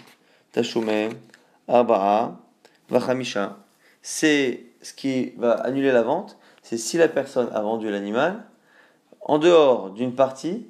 [0.52, 1.10] tashume
[1.68, 2.38] arba'a
[2.88, 3.58] vachamisha.
[4.00, 8.44] C'est ce qui va annuler la vente, c'est si la personne a vendu l'animal
[9.20, 10.66] en dehors d'une partie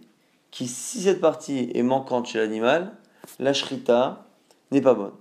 [0.50, 2.92] qui, si cette partie est manquante chez l'animal,
[3.38, 4.26] la shrita
[4.72, 5.14] n'est pas bonne.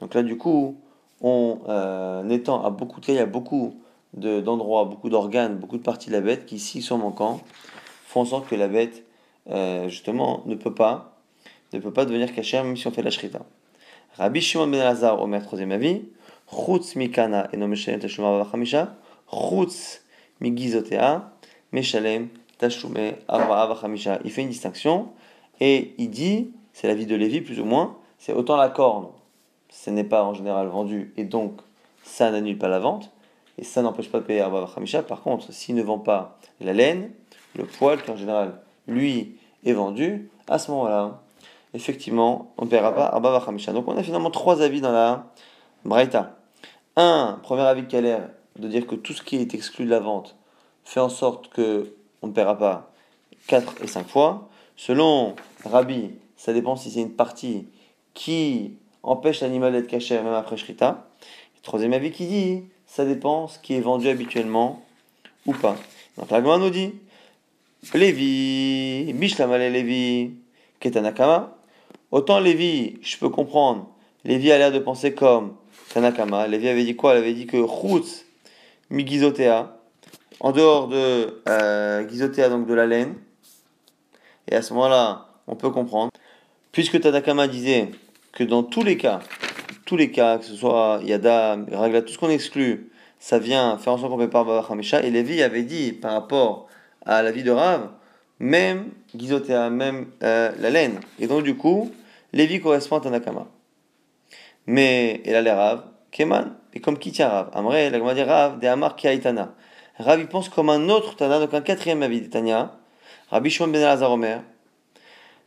[0.00, 0.80] Donc là, du coup,
[1.20, 3.80] on euh, étend à beaucoup de cas, il y a beaucoup
[4.14, 7.40] d'endroits, beaucoup d'organes, beaucoup de parties de la bête qui, s'ils sont manquants,
[8.06, 9.04] font en sorte que la bête,
[9.50, 11.18] euh, justement, ne peut pas,
[11.72, 13.40] ne peut pas devenir cachère même si on fait la shrita.
[14.16, 16.02] Rabbi Shimon ben Lazar, maître troisième avis,
[16.50, 18.94] chutz mikana et non meshalem tashuma chamisha,
[19.30, 20.02] chutz
[20.40, 21.32] migizotea,
[21.72, 22.28] meshalem
[22.58, 23.16] tashumé
[24.24, 25.08] Il fait une distinction
[25.60, 29.08] et il dit, c'est la vie de Lévi plus ou moins, c'est autant la corne,
[29.70, 31.60] ce n'est pas en général vendu et donc
[32.02, 33.10] ça n'annule pas la vente
[33.58, 34.68] et ça n'empêche pas de payer Arba
[35.08, 37.10] Par contre, s'il ne vend pas la laine,
[37.56, 41.22] le poil qui en général lui est vendu, à ce moment-là,
[41.74, 43.40] effectivement, on ne paiera pas Arba
[43.72, 45.26] Donc on a finalement trois avis dans la
[45.84, 46.36] Braïta.
[46.96, 49.90] Un, premier avis qui a l'air de dire que tout ce qui est exclu de
[49.90, 50.36] la vente
[50.84, 52.92] fait en sorte que on ne paiera pas
[53.48, 54.48] 4 et 5 fois.
[54.76, 57.66] Selon Rabbi, ça dépend si c'est une partie
[58.14, 61.08] qui empêche l'animal d'être caché même après Shrita.
[61.62, 64.82] Troisième avis qui dit, ça dépend ce qui est vendu habituellement
[65.46, 65.76] ou pas.
[66.18, 66.92] Donc la nous dit,
[67.94, 70.30] Lévi, Bishlamale Lévi,
[70.80, 71.58] Ketanakama.
[72.10, 73.88] Autant Lévi, je peux comprendre,
[74.24, 75.56] Lévi a l'air de penser comme
[75.92, 76.46] Tanakama.
[76.46, 77.14] Lévi avait dit quoi?
[77.14, 78.24] Il avait dit que Chutz,
[78.88, 79.76] Migizotea,
[80.40, 83.14] en dehors de euh, donc de la laine.
[84.48, 86.12] Et à ce moment-là, on peut comprendre.
[86.70, 87.90] Puisque Tadakama disait
[88.32, 89.20] que dans tous les cas,
[89.84, 93.92] tous les cas, que ce soit Yada, Ragla, tout ce qu'on exclut, ça vient faire
[93.92, 94.64] en sorte qu'on ne peut pas.
[95.02, 96.68] Et Lévi avait dit par rapport
[97.06, 97.90] à la vie de Rav,
[98.38, 101.00] même Gizotea, même euh, la laine.
[101.18, 101.90] Et donc du coup,
[102.32, 103.46] Lévi correspond à Tanakama.
[104.66, 107.50] Mais, et là les Rav, Keman, et comme qui tient Rav?
[107.54, 109.54] Amré, la dit Rav, de Amar Kiaitana.
[109.98, 112.72] Rabbi pense comme un autre Tana, donc un quatrième avis de Tanya.
[113.30, 114.40] Rabbi Shimon ben Elazar Omer.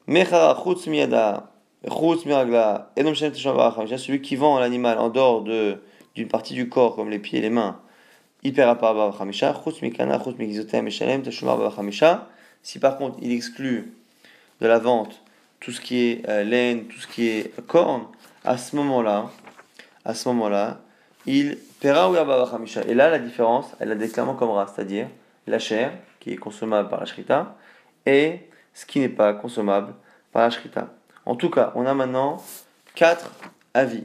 [0.07, 1.51] Mechara chutz miyada,
[1.87, 5.81] chutz miragla, edom shem celui qui vend l'animal en dehors de,
[6.13, 7.79] d'une partie du corps, comme les pieds et les mains,
[12.63, 13.93] Si par contre il exclut
[14.61, 15.21] de la vente
[15.59, 18.03] tout ce qui est euh, laine, tout ce qui est corne,
[18.43, 19.31] à ce moment-là,
[20.03, 20.79] à ce moment-là,
[21.25, 22.83] il paiera ou Hamisha.
[22.83, 25.07] Et là, la différence, elle la déclare comme ras, c'est-à-dire
[25.47, 27.55] la chair, qui est consommable par la shrita,
[28.05, 28.41] et
[28.75, 29.95] ce qui n'est pas consommable
[30.31, 30.89] par la shrita.
[31.25, 32.37] En tout cas, on a maintenant
[32.93, 33.31] quatre
[33.73, 34.03] avis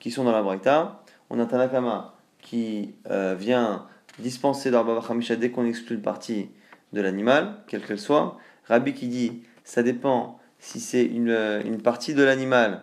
[0.00, 1.02] qui sont dans la Braïta.
[1.30, 2.15] On a Tanakama
[2.46, 3.86] qui euh, vient
[4.20, 6.48] dispenser d'Arba Hamisha dès qu'on exclut une partie
[6.92, 8.38] de l'animal, quelle qu'elle soit.
[8.68, 12.82] Rabbi qui dit, ça dépend si c'est une, euh, une partie de l'animal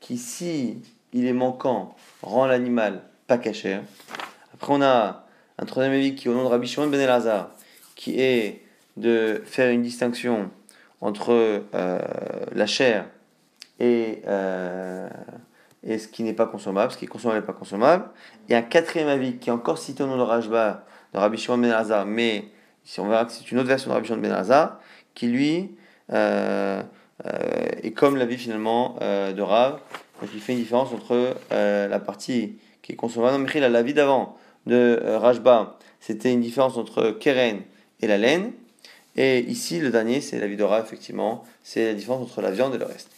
[0.00, 0.78] qui, si
[1.12, 3.80] il est manquant, rend l'animal pas caché.
[4.54, 5.26] Après, on a
[5.58, 7.50] un troisième avis qui, au nom de Rabbi Shimon ben Elazar,
[7.94, 8.62] qui est
[8.96, 10.50] de faire une distinction
[11.02, 11.98] entre euh,
[12.54, 13.06] la chair
[13.78, 14.22] et,
[15.84, 18.04] et ce qui n'est pas consommable, ce qui est consommable et pas consommable.
[18.48, 21.58] Et un quatrième avis qui est encore cité au nom de Rajba, de Rabbi Shimon
[21.58, 22.44] ben Elazar, mais
[22.84, 24.80] si on verra que c'est une autre version de Rabbi Shimon ben Elazar,
[25.14, 25.70] qui lui
[26.12, 26.82] euh,
[27.82, 29.80] est comme l'avis finalement de Rav,
[30.20, 33.42] donc il fait une différence entre la partie qui est consommable.
[33.42, 37.62] Non, la l'avis d'avant de euh, Rajba, c'était une différence entre Keren
[38.00, 38.52] et la laine.
[39.16, 42.74] Et ici, le dernier, c'est la vie d'Ora, effectivement, c'est la différence entre la viande
[42.74, 43.10] et le reste.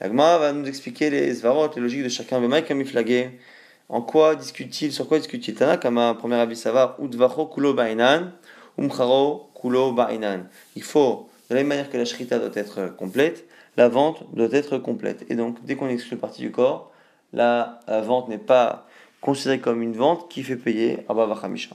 [0.00, 2.42] La va nous expliquer les svarot, les logiques de chacun.
[3.88, 8.32] En quoi discute-t-il Sur quoi discute-t-il Tana, un premier avis savoir, Udvacho kulo bainan,
[8.76, 10.48] umcharo kulo bainan.
[10.74, 13.46] Il faut, de la même manière que la shrita doit être complète,
[13.78, 15.24] la vente doit être complète.
[15.30, 16.92] Et donc, dès qu'on exclut une partie du corps,
[17.32, 18.86] la vente n'est pas
[19.22, 21.74] considérée comme une vente qui fait payer Abba Vachamisha.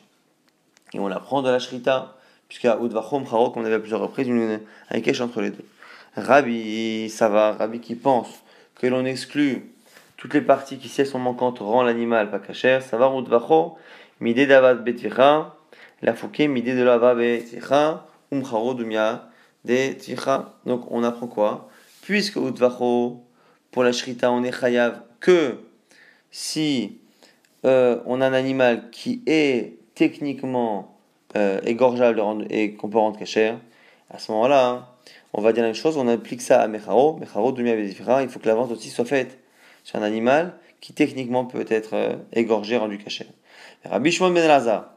[0.93, 4.59] Et on l'apprend de la Shrita, puisqu'à Udvachom Charok, on avait à plusieurs reprises une,
[4.89, 5.65] un cache entre les deux.
[6.15, 8.43] Rabbi, ça va, Rabbi qui pense
[8.75, 9.71] que l'on exclut
[10.17, 13.77] toutes les parties qui, si elles sont manquantes, rend l'animal pas cachère, ça va, Udvacho,
[14.19, 15.55] Midé Davad Beticha,
[16.01, 19.27] la Fouké, Midé de Lava Beticha, Umcharo Dumia.
[20.65, 21.69] Donc on apprend quoi?
[22.01, 23.23] Puisque Udvacho,
[23.71, 25.59] pour la Shrita, on est chayav que
[26.31, 26.99] si
[27.65, 30.97] euh, on a un animal qui est techniquement
[31.35, 33.57] euh, égorgeable et qu'on peut rendre cachère,
[34.09, 34.87] à ce moment-là, hein,
[35.33, 38.47] on va dire la même chose, on applique ça à Mecharo, Mecharo il faut que
[38.47, 39.39] la vente aussi soit faite
[39.83, 43.27] sur un animal qui techniquement peut être euh, égorgé, rendu cachère.
[43.85, 44.93] Rabbi Shimon ben Elazar,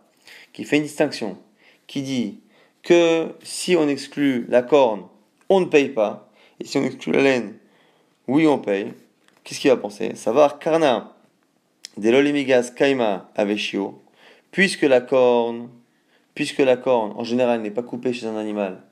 [0.52, 1.38] qui fait une distinction,
[1.86, 2.40] qui dit
[2.82, 5.04] que si on exclut la corne,
[5.48, 7.54] on ne paye pas, et si on exclut la laine,
[8.28, 8.92] oui on paye,
[9.42, 10.14] qu'est-ce qu'il va penser?
[10.14, 11.14] Savoir Karna,
[11.96, 14.02] de l'olimigas kaima aveshio,
[14.50, 15.68] puisque la corne,
[16.34, 18.82] puisque la corne en général n'est pas coupée chez un animal,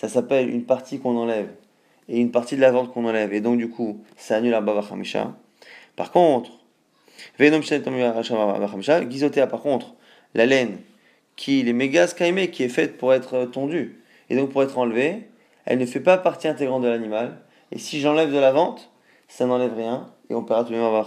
[0.00, 1.50] ça s'appelle une partie qu'on enlève
[2.08, 4.62] et une partie de la vente qu'on enlève, et donc du coup ça annule la
[4.62, 4.82] bava
[5.94, 6.52] Par contre,
[7.38, 7.80] Gizotea
[9.46, 9.92] par contre,
[10.34, 10.78] la laine
[11.36, 15.28] qui les mégas kaime qui est faite pour être tondue et donc pour être enlevée,
[15.66, 17.36] elle ne fait pas partie intégrante de l'animal.
[17.70, 18.90] Et si j'enlève de la vente,
[19.28, 21.04] ça n'enlève rien et on paiera tout de même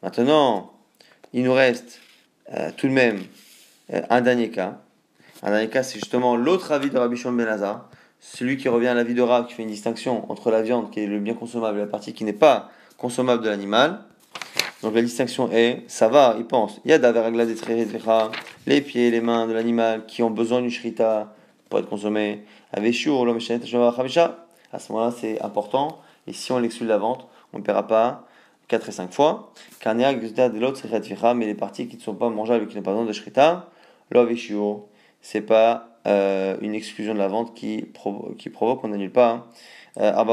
[0.00, 0.72] Maintenant,
[1.32, 2.00] il nous reste
[2.54, 3.24] euh, tout de même
[3.92, 4.78] euh, un dernier cas.
[5.40, 7.80] Cas, c'est justement l'autre avis de Rabbi Shimon Ben
[8.20, 11.00] celui qui revient à l'avis de Rab, qui fait une distinction entre la viande, qui
[11.00, 14.00] est le bien consommable, et la partie qui n'est pas consommable de l'animal.
[14.82, 18.30] Donc la distinction est, ça va, il pense, il y a
[18.66, 21.34] les pieds, les mains de l'animal qui ont besoin d'une shrita
[21.68, 22.44] pour être consommés.
[22.72, 26.00] À ce moment-là, c'est important.
[26.26, 28.26] Et si on l'exclut de la vente, on ne paiera pas
[28.68, 29.52] 4 et 5 fois.
[29.84, 33.70] Mais les parties qui ne sont pas mangeables et qui n'ont pas besoin de shrita,
[35.20, 39.44] c'est pas euh, une exclusion de la vente qui, provoque, on n'annule pas hein.
[40.00, 40.24] euh,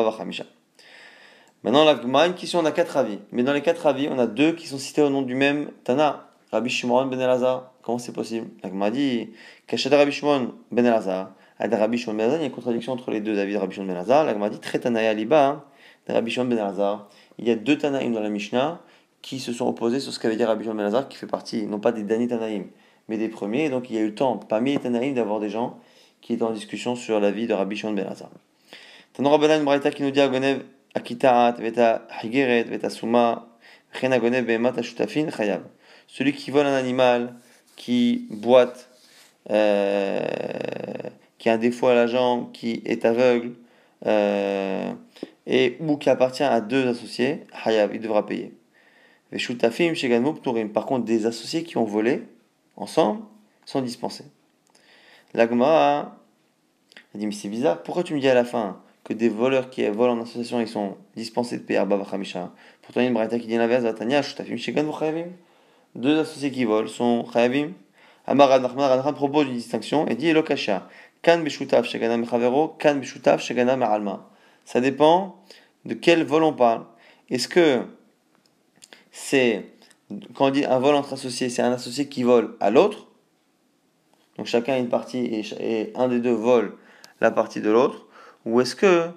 [1.64, 3.18] Maintenant, la une question, on a quatre avis.
[3.32, 5.72] Mais dans les quatre avis, on a deux qui sont cités au nom du même
[5.84, 7.74] Tana, Rabbi Shimon ben Elazar.
[7.82, 8.48] Comment c'est possible?
[8.64, 9.32] La Gemara dit
[9.68, 13.10] Kachada Rabbi Shimon ben Elazar, Rabbi Shimon ben Elazar, il y a une contradiction entre
[13.12, 14.26] les deux avis de Rabbi Shimon ben Elazar.
[14.26, 15.64] La Gemara dit Très Tanaya Liba, hein,
[16.08, 17.10] Rabbi Shimon ben Elazar.
[17.40, 18.80] Il y a deux Tanaïm dans la Mishnah
[19.24, 21.66] qui se sont opposés sur ce qu'avait dit Rabbi Shimon ben Elazar, qui fait partie,
[21.66, 22.68] non pas des Dani Tanaïm,
[23.08, 23.70] mais des premiers.
[23.70, 25.80] donc il y a eu le temps, parmi les Tanaïm, d'avoir des gens
[26.22, 28.30] qui étaient en discussion sur la vie de Rabbi Shimon ben Elazar.
[29.14, 30.64] Tanon Rabbanan Braïta qui nous dit Agonev
[30.96, 33.48] Akitaat, Veta Higeret, Veta Suma,
[34.02, 35.28] Agonev Behemat Ashutafin.
[36.08, 37.36] Celui qui vole un animal,
[37.76, 38.90] qui boite,
[39.52, 40.26] euh,
[41.38, 43.54] qui a un défaut à la jambe, qui est aveugle,
[44.06, 44.92] euh,
[45.48, 48.54] et ou qui appartient à deux associés, Hayab, il devra payer.
[50.74, 52.24] Par contre, des associés qui ont volé
[52.78, 53.22] ensemble
[53.66, 54.26] sont dispensés.
[55.34, 56.18] L'agma a
[57.16, 59.88] dit Mais c'est bizarre, pourquoi tu me dis à la fin que des voleurs qui
[59.88, 63.14] volent en association ils sont dispensés de payer Arba Vachamisha Pourtant, il y a une
[63.14, 63.84] braïta qui dit l'inverse
[65.96, 67.74] Deux associés qui volent sont Chayavim.
[68.28, 70.88] Amar Radnachman propose une distinction et dit Elokasha,
[71.22, 71.44] Kan.
[74.66, 75.36] Ça dépend
[75.86, 76.86] de quel vol on parle.
[77.30, 77.82] Est-ce que
[79.12, 79.66] c'est,
[80.34, 83.08] quand on dit un vol entre associés, c'est un associé qui vole à l'autre
[84.38, 86.74] Donc chacun a une partie et, un des deux vole
[87.22, 88.06] la partie de l'autre
[88.46, 89.08] Ou est-ce que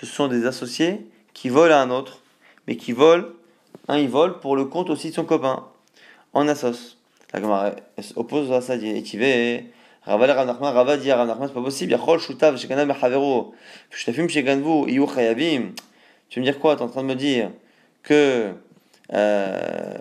[0.00, 2.22] ce sont des associés qui volent à un autre,
[2.66, 3.26] mais qui volent,
[3.88, 5.66] un il vole pour le compte aussi de son copain,
[6.32, 6.96] en assos
[7.32, 7.72] La Gemara
[8.16, 9.64] oppose à ça, dit Etive,
[10.08, 11.92] Rava Nachman, Rava dit à c'est pas possible.
[11.92, 13.52] Yachol shutav shekana mechavero.
[13.90, 15.74] Shtafim sheganvu iyu chayavim.
[16.30, 16.76] Tu veux me dire quoi?
[16.76, 17.50] Tu es en train de me dire
[18.02, 18.54] que
[19.12, 19.96] euh,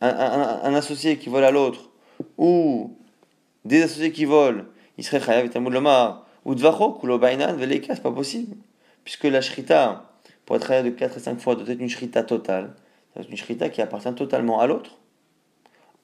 [0.00, 1.90] un, un, associé qui vole à l'autre
[2.36, 2.96] ou
[3.64, 4.64] des associés qui volent,
[4.98, 8.56] il serait chayav et lomar ou dvacho kulo bainan veleka, c'est pas possible.
[9.04, 10.10] Puisque la shrita,
[10.46, 12.74] pour être chayav de 4 et 5 fois, doit être une shrita totale.
[13.16, 14.98] C'est une shrita qui appartient totalement à l'autre.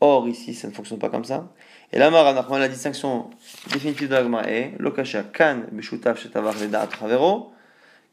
[0.01, 1.49] Or, ici, ça ne fonctionne pas comme ça.
[1.93, 3.31] Et là, Mara la distinction
[3.73, 7.53] définitive de l'agma est Lokasha kan bishutav shetavar ledaat havero,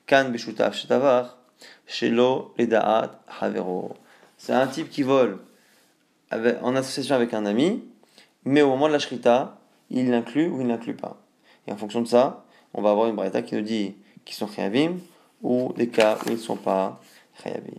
[0.05, 1.37] kan bishutav shetavar
[1.87, 3.95] shelo ledaat havero.
[4.45, 5.39] C'est un type qui vole
[6.29, 7.81] en association avec un ami,
[8.43, 9.57] mais au moment de la shrita,
[9.89, 11.15] il l'inclut ou il n'inclut pas.
[11.65, 14.49] Et en fonction de ça, on va avoir une braïta qui nous dit qu'ils sont
[14.49, 14.97] chayavim
[15.43, 16.99] ou des cas où ils ne sont pas
[17.41, 17.71] chayavim.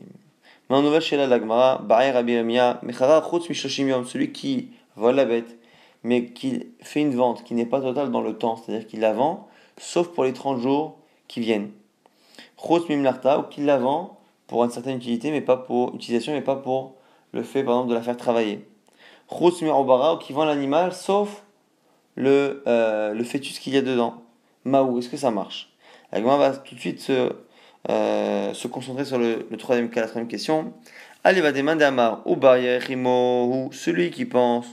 [0.71, 5.59] Mais en nouvelle chez la Lagmara, Ba'er Rabbi Mechara Chutz celui qui vole la bête,
[6.03, 9.13] mais qui fait une vente qui n'est pas totale dans le temps, c'est-à-dire qu'il la
[9.13, 10.97] vend sauf pour les 30 jours
[11.29, 11.73] qui viennent.
[12.57, 16.43] Chos mimlarta, ou qu'il la vend pour une certaine utilité, mais pas pour utilisation, mais
[16.43, 16.97] pas pour
[17.33, 18.67] le fait, par exemple, de la faire travailler.
[19.31, 19.51] Ou
[20.21, 21.45] qui vend l'animal, sauf
[22.15, 24.23] le, euh, le fœtus qu'il y a dedans.
[24.65, 25.71] Maou, est-ce que ça marche?
[26.13, 27.33] La va tout de suite se,
[27.91, 30.73] euh, se concentrer sur le, troisième cas, la troisième question.
[31.25, 34.67] Allez, va demander à ou ou celui qui pense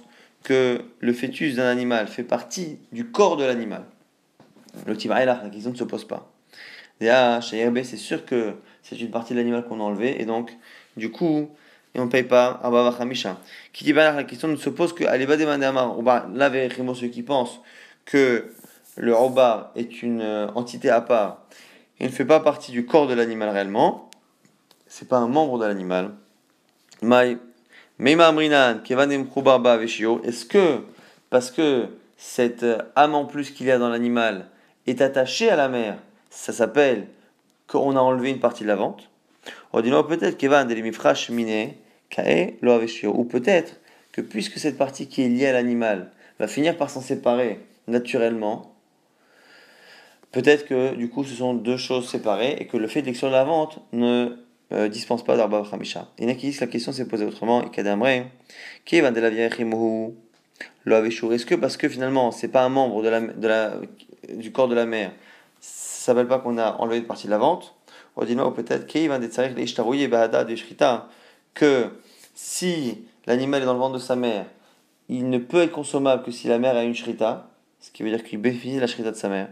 [0.44, 3.86] que le fœtus d'un animal fait partie du corps de l'animal.
[4.86, 6.32] Le la question ne se pose pas.
[7.00, 10.56] C'est sûr que c'est une partie de l'animal qu'on a enlevé, et donc,
[10.98, 11.50] du coup,
[11.96, 12.98] on ne paye pas Abba.
[13.74, 16.52] Qui dit la question ne se pose que Allez, va demander à Mar, ou là,
[16.96, 17.60] ceux qui pensent
[18.06, 18.52] que
[18.98, 21.42] le robar est une euh, entité à part
[22.00, 24.10] et ne fait pas partie du corps de l'animal réellement,
[24.88, 26.12] c'est pas un membre de l'animal.
[30.24, 30.80] Est-ce que,
[31.30, 32.66] parce que cette
[32.96, 34.48] âme en plus qu'il y a dans l'animal
[34.88, 35.98] est attachée à la mère,
[36.32, 37.08] ça s'appelle
[37.72, 39.10] qu'on a enlevé une partie de la vente
[39.72, 40.38] On dit non, peut-être
[43.08, 43.80] ou peut-être
[44.12, 48.76] que puisque cette partie qui est liée à l'animal va finir par s'en séparer naturellement,
[50.32, 53.46] peut-être que du coup ce sont deux choses séparées et que le fait d'exclure la
[53.46, 54.38] vente ne
[54.74, 56.10] euh, dispense pas d'Arba Hamisha.
[56.18, 58.26] Il y en a qui disent que la question s'est posée autrement, et Kadamre,
[58.86, 59.30] qui va de la
[61.08, 63.76] Est-ce que parce que finalement c'est pas un membre de la, de la,
[64.36, 65.12] du corps de la mère,
[66.02, 67.76] ça s'appelle pas qu'on a enlevé une partie de la vente
[68.16, 68.88] Ou peut-être
[71.54, 71.90] que
[72.34, 74.48] si l'animal est dans le ventre de sa mère,
[75.10, 78.10] il ne peut être consommable que si la mère a une shrita, ce qui veut
[78.10, 79.50] dire qu'il bénéficie de la shrita de sa mère.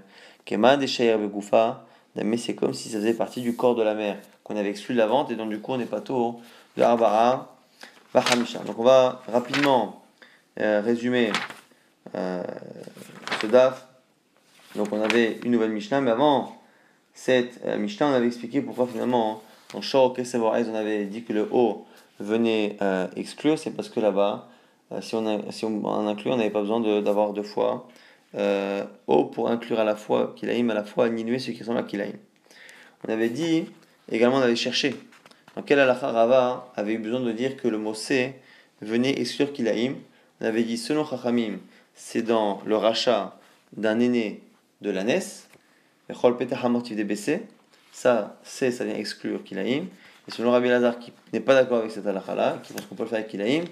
[2.15, 4.95] Mais c'est comme si ça faisait partie du corps de la mère qu'on avait exclu
[4.95, 6.41] de la vente et donc du coup on n'est pas tôt
[6.77, 7.55] de Arbara
[8.11, 8.57] Bachamisha.
[8.65, 10.01] Donc on va rapidement
[10.59, 11.31] euh, résumer
[12.15, 12.43] euh,
[13.39, 13.88] ce DAF.
[14.75, 16.61] Donc on avait une nouvelle Mishnah, mais avant
[17.13, 19.41] cette euh, Mishnah, on avait expliqué pourquoi finalement
[19.73, 21.85] en Shor on avait dit que le haut
[22.19, 22.77] venait
[23.15, 24.49] exclure, c'est parce que là-bas,
[24.99, 27.87] si, on si on en inclut, on n'avait pas besoin d'avoir deux fois
[29.07, 31.83] haut pour inclure à la fois Kilaim, à la fois annihiler ce qui ressemble à
[31.83, 32.13] Kilaim.
[33.07, 33.65] On avait dit
[34.11, 34.95] Également, on avait cherché
[35.55, 38.35] dans quel halakha Rava avait eu besoin de dire que le mot C
[38.81, 39.95] venait exclure Kilaim?
[40.41, 41.59] On avait dit, selon Chachamim,
[41.95, 43.37] c'est dans le rachat
[43.73, 44.41] d'un aîné
[44.81, 45.19] de la NES.
[47.91, 49.85] Ça, C, ça vient exclure Kilaim.
[50.27, 53.03] Et selon Rabbi Lazar, qui n'est pas d'accord avec cette halakha-là, qui pense qu'on peut
[53.03, 53.65] le faire avec Kilaim,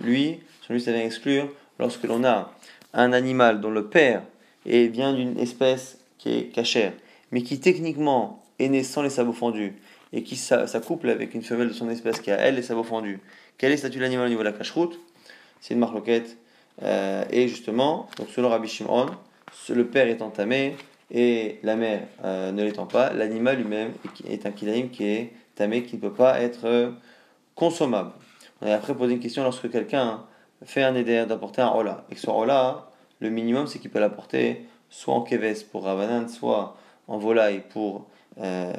[0.00, 2.52] lui, selon lui, ça vient exclure lorsque l'on a
[2.92, 4.22] un animal dont le père
[4.66, 6.92] vient d'une espèce qui est cachère,
[7.30, 9.74] mais qui techniquement est né sans les sabots fendus
[10.12, 13.20] et qui s'accouple avec une femelle de son espèce qui a elle les sabots fendus,
[13.56, 14.98] quel est le statut de l'animal au niveau de la cache-route?
[15.60, 16.36] C'est une marloquette.
[16.82, 19.06] Euh, et justement, selon Rabbi Shimon,
[19.74, 20.76] le père est entamé
[21.10, 23.92] et la mère euh, ne l'étant pas, l'animal lui-même
[24.28, 26.90] est un kilaïm qui est tamé, qui ne peut pas être euh,
[27.54, 28.12] consommable.
[28.62, 30.24] On a après posé une question lorsque quelqu'un
[30.64, 32.88] fait un éder d'apporter un hola, et que ce hola,
[33.20, 36.76] le minimum c'est qu'il peut l'apporter soit en keves pour Ravanan, soit
[37.08, 38.06] en volaille pour
[38.38, 38.72] euh,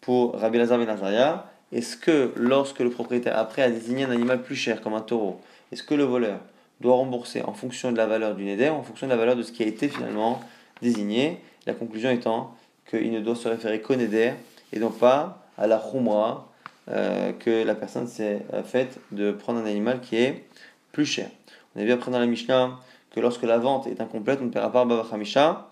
[0.00, 4.80] pour Rabbi Ben est-ce que lorsque le propriétaire après a désigné un animal plus cher
[4.80, 5.40] comme un taureau,
[5.72, 6.38] est-ce que le voleur
[6.80, 9.42] doit rembourser en fonction de la valeur du neder, en fonction de la valeur de
[9.42, 10.40] ce qui a été finalement
[10.82, 12.54] désigné La conclusion étant
[12.88, 14.32] qu'il ne doit se référer qu'au neder
[14.72, 16.52] et donc pas à la khumra
[16.88, 20.44] euh, que la personne s'est euh, faite de prendre un animal qui est
[20.92, 21.28] plus cher.
[21.74, 22.78] On a vu après dans la Mishnah
[23.10, 25.68] que lorsque la vente est incomplète, on ne paiera pas Baba Hamisha,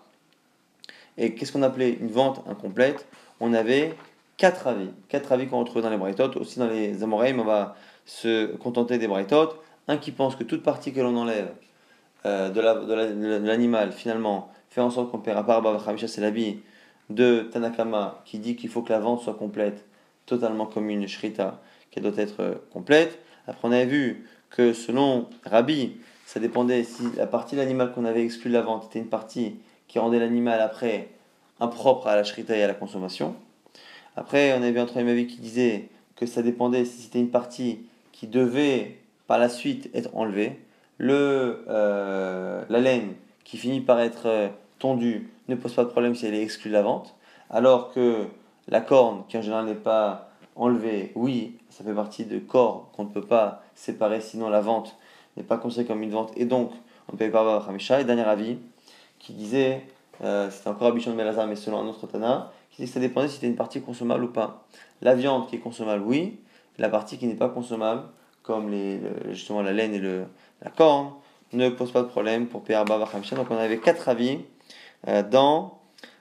[1.17, 3.07] et qu'est-ce qu'on appelait une vente incomplète?
[3.39, 3.93] On avait
[4.37, 4.89] quatre avis.
[5.07, 6.37] Quatre avis qu'on retrouve dans les Braithot.
[6.37, 9.53] Aussi dans les Amoraïm, on va se contenter des Braithot.
[9.87, 11.51] Un qui pense que toute partie que l'on enlève
[12.25, 16.59] euh, de l'animal, finalement, fait en sorte qu'on pas Baba Khamisha, c'est l'avis
[17.09, 19.85] de Tanakama qui dit qu'il faut que la vente soit complète,
[20.25, 23.19] totalement comme une shrita, qu'elle doit être euh, complète.
[23.47, 28.05] Après, on avait vu que selon Rabbi, ça dépendait si la partie de l'animal qu'on
[28.05, 29.57] avait exclue de la vente était une partie
[29.87, 31.09] qui rendait l'animal après
[31.59, 33.35] impropre à la shrita et à la consommation.
[34.17, 37.79] Après, on avait un troisième avis qui disait que ça dépendait si c'était une partie
[38.11, 38.97] qui devait
[39.27, 40.59] par la suite être enlevée.
[40.97, 43.13] Le, euh, la laine
[43.43, 44.49] qui finit par être euh,
[44.79, 47.15] tondue ne pose pas de problème si elle est exclue de la vente.
[47.49, 48.25] Alors que
[48.67, 53.03] la corne, qui en général n'est pas enlevée, oui, ça fait partie de corps qu'on
[53.03, 54.95] ne peut pas séparer, sinon la vente
[55.37, 56.71] n'est pas considérée comme une vente et donc
[57.09, 58.01] on ne paye pas Hamisha.
[58.01, 58.57] Et dernier avis,
[59.19, 59.83] qui disait,
[60.23, 62.99] euh, c'était encore Abichon de Melazar, mais selon un autre Tana, qui disait que ça
[62.99, 64.65] dépendait si c'était une partie consommable ou pas.
[65.01, 66.39] La viande qui est consommable, oui.
[66.77, 68.03] La partie qui n'est pas consommable,
[68.45, 68.99] comme les,
[69.31, 70.25] justement la laine et le,
[70.61, 71.11] la corne,
[71.53, 74.39] ne pose pas de problème pour Pierre Bava Donc on avait quatre avis
[75.07, 75.79] euh, dans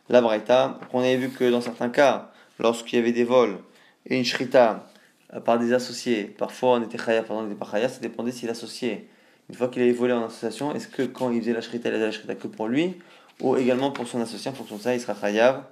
[0.08, 0.78] la Braïta.
[0.92, 3.58] On avait vu que dans certains cas, lorsqu'il y avait des vols
[4.06, 4.86] et une shrita
[5.34, 8.32] euh, par des associés, parfois on était khaya, parfois on n'était pas khaya, ça dépendait
[8.32, 9.08] si l'associé,
[9.48, 11.92] une fois qu'il avait volé en association, est-ce que quand il faisait la shrita, il
[11.92, 12.94] faisait la shrita que pour lui,
[13.40, 15.64] ou également pour son associé, en fonction de ça, il sera chayav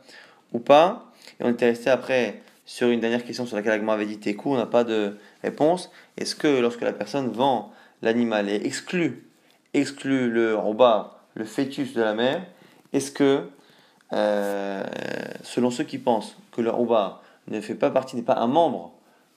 [0.53, 1.07] ou pas.
[1.39, 4.53] Et on était resté après sur une dernière question sur laquelle Agma avait dit Tekou,
[4.53, 5.91] on n'a pas de réponse.
[6.17, 9.25] Est-ce que lorsque la personne vend l'animal et exclut,
[9.75, 12.45] exclut le robot, le fœtus de la mère,
[12.93, 13.49] est-ce que,
[14.13, 14.85] euh,
[15.43, 17.15] selon ceux qui pensent que le robot
[17.49, 18.93] ne fait pas partie, n'est pas un membre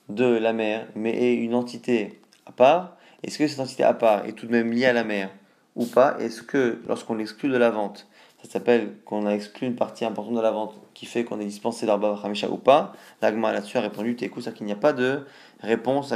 [0.08, 4.24] de la mère, mais est une entité à part, est-ce que cette entité à part
[4.26, 5.30] est tout de même liée à la mère
[5.74, 6.16] ou pas?
[6.20, 8.06] Est-ce que lorsqu'on l'exclut de la vente,
[8.46, 11.44] ça s'appelle qu'on a exclu une partie importante de la vente qui fait qu'on est
[11.44, 12.92] dispensé d'Arba Hamisha ou pas.
[13.20, 15.26] L'Agma là-dessus a répondu Tekou, c'est qu'il n'y a pas de
[15.60, 16.12] réponse